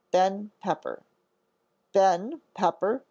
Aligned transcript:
"Ben 0.09 0.49
Pepper." 0.61 1.03
"_Ben 1.93 2.41
Pepper! 2.55 2.99